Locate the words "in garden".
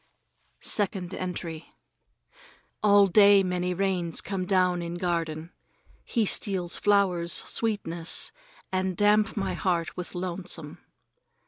4.81-5.53